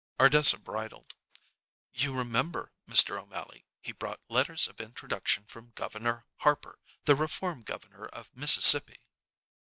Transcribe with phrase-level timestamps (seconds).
[0.19, 1.13] Ardessa bridled.
[1.93, 3.21] "You remember, Mr.
[3.21, 8.99] O'Mally, he brought letters of introduction from Governor Harper, the reform Governor of Mississippi."